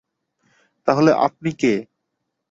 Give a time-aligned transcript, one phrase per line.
[0.87, 1.73] তাহলে আপনি কে?